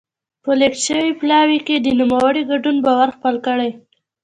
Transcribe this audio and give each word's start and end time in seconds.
په 0.43 0.51
لېږل 0.59 0.81
شوي 0.87 1.11
پلاوي 1.19 1.59
کې 1.67 1.75
د 1.79 1.87
نوموړي 1.99 2.41
ګډون 2.51 2.77
باور 2.85 3.09
خپل 3.17 3.35
کړي. 3.45 3.71